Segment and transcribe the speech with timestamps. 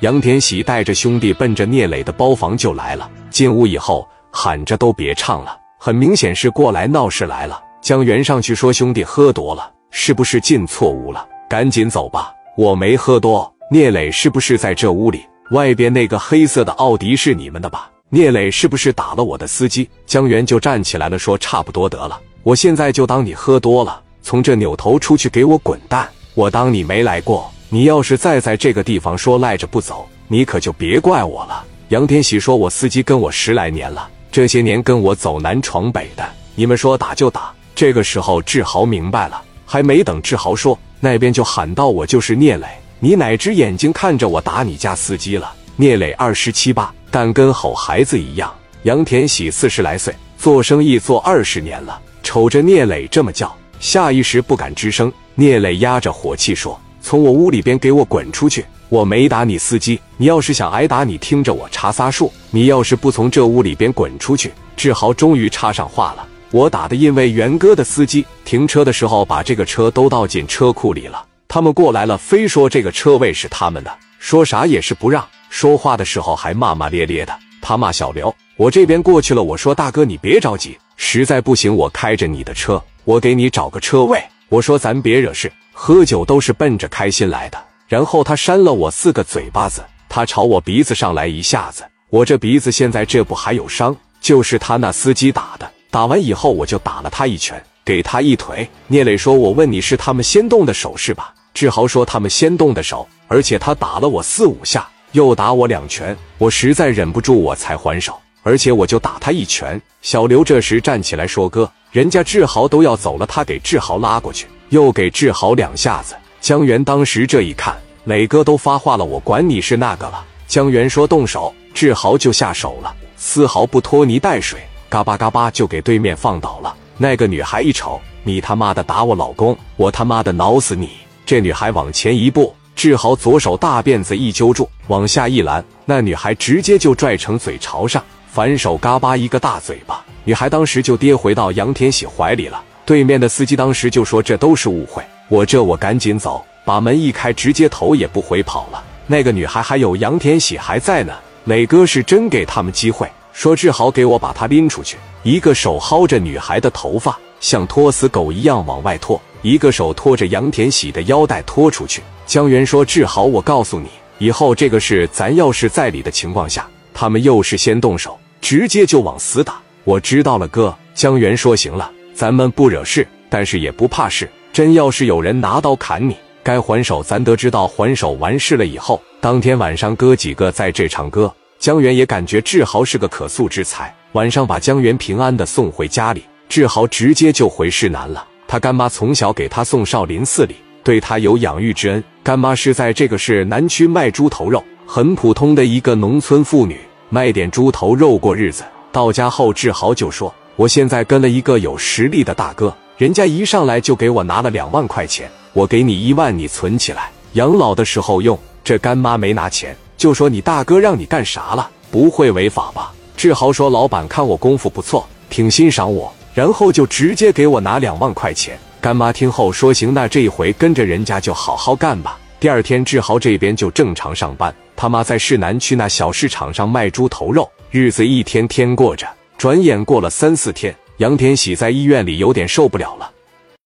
[0.00, 3.10] 杨天喜带着兄弟奔着聂磊的包房就来了。
[3.28, 7.62] 进屋以后，喊着都别唱了，很明显是过来闹事来了。
[7.82, 11.28] 江源上去说：“兄弟喝多了，是不是进错屋了？
[11.50, 13.50] 赶紧走吧。”我没喝多。
[13.70, 15.24] 聂磊是不是在这屋里？
[15.50, 17.90] 外边那个黑色的奥迪是你们的吧？
[18.08, 19.88] 聂磊是不是打了我的司机？
[20.06, 26.08] 江源就站起来了，说：“差不多得了，我现在就当你喝多了，从这扭头出去，给我滚蛋！
[26.34, 27.50] 我当你没来过。
[27.70, 42.66] 你要是再在这个地方说赖着不走，你可就别怪我了。”杨天喜说：“我司机跟我十来年了，这些年跟我走南闯北的，你们说打就打。”这个时候志豪明白了，还没等志豪说，那边就喊道：“我就是聂磊。”
[43.02, 45.50] 你哪只眼睛看着我打你家司机了？
[45.76, 48.52] 聂磊二十七八，但跟吼孩子一样。
[48.82, 55.10] 杨天喜四十来岁，做生意做二十年了，瞅着聂磊这么叫，下意识不敢吱声。
[55.34, 58.64] 聂磊压着火气说：“从我屋里边给我滚出去！
[58.88, 62.32] 我没打你司机，你要是想挨打，你听着我查仨数。
[62.50, 66.26] 你要是不从这屋里边滚出去，志豪终于插上话了。
[66.50, 75.24] 我打的因为元哥的司机停车的时候把这个车都倒进车库里了。”他们过来了，非说这个车位是他们的，说啥也是不让。
[75.48, 77.32] 说话的时候还骂骂咧咧的。
[77.62, 79.42] 他骂小刘，我这边过去了。
[79.42, 84.20] 我说大哥你别着急，实在不行我开着你的车，我给你找个车位。
[84.48, 87.58] 我说咱别惹事，喝酒都是奔着开心来的。
[87.88, 95.66] 然后他扇了我四个嘴巴子，他朝我鼻子上来一下子，我这鼻子现在这不还有伤，就是他那司机打的。
[95.90, 98.68] 打完以后我就打了他一拳，给他一腿。
[98.88, 120.24] 聂磊说：“我问你是他们先动的手是吧？”志豪说：“他们先动的手，而且他打了我四五下，又打我两拳，我实在忍不住，我才还手，而且我就打他一拳。”小刘这时站起来说：“哥，人家志豪都要走了，他给志豪拉过去，又给志豪两下子。”江源当时这一看，磊哥都发话了，我管你是那个了。
[120.48, 126.74] 江源说：“动手！”志豪就下手了，丝毫不拖泥带水，嘎巴嘎巴就给对面放倒了。
[126.96, 130.90] 那个女孩一瞅，你他妈的打我老公，我他妈的挠死你！
[131.24, 142.60] 这女孩往前一步，志豪左手大辫子一揪住，往下一拦，那女孩直接就拽成嘴朝上，反手嘎巴一个大嘴巴，女孩当时就跌回到杨天喜怀里了。
[142.90, 151.14] 对面的司机当时就说：“这都是误会，我这我赶紧走，把门一开，直接头也不回跑了。”那个女孩还有杨天喜还在呢，
[151.44, 159.22] 磊哥是真给他们机会，说志豪给我把她拎出去，一个手薅着女孩的头发，像拖死狗一样往外拖。
[159.42, 162.02] 一个手拖着杨天喜的腰带拖出去。
[162.26, 169.60] 江源说：“志豪，我告诉你，以后这个事，咱要是在理的情况下，他们又是先动手，直接就往死打。
[169.84, 171.88] 我知道了，哥。”江源说：“行了，
[172.20, 174.28] 咱们不惹事，但是也不怕事。
[174.52, 178.10] 真要是有人拿刀砍你，该还手，咱得知道还手。
[178.20, 188.22] 完事了以后，当天晚上哥几个在这唱歌。”江源也感觉志豪是个可塑之才，晚上把江源平安的送回家里，志豪直接就回市南了。
[188.46, 192.04] 他干妈从小给他送少林寺里，对他有养育之恩。
[192.22, 198.62] 干妈是在这个市南区卖猪头肉，很普通的一个农村妇女，卖点猪头肉过日子。
[198.92, 211.70] 到家后，志豪就说：“我现在跟了一个有实力的大哥，人家一上来就给我拿了两万块钱，我给你一万，你存起来，养老的时候用。”这干妈没拿钱，就说：“你大哥让你干啥了？
[211.90, 218.58] 不会违法吧？”志豪说：“老板看我功夫不错，挺欣赏我。”然后就直接给我拿两万块钱。
[218.82, 224.54] 干妈听后说：“行，那这一回跟着人家就好好干吧。”第二天，志豪这边就正常上班。
[224.76, 229.08] 他妈在市南区那小市场上卖猪头肉，日子一天天过着。
[229.40, 233.10] 转眼过了三四天，杨天喜在医院里有点受不了了，